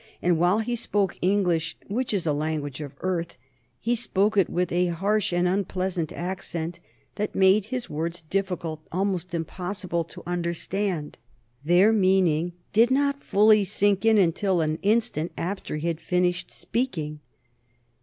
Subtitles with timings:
[0.19, 3.37] And while he spoke English, which is a language of Earth,
[3.79, 6.79] he spoke it with a harsh and unpleasant accent
[7.17, 11.19] that made his words difficult, almost impossible, to understand.
[11.63, 17.19] Their meaning did not fully sink in until an instant after he had finished speaking.